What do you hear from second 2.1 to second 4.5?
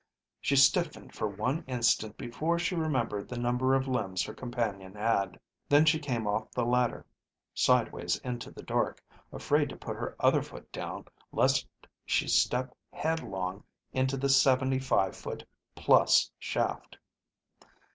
before she remembered the number of limbs her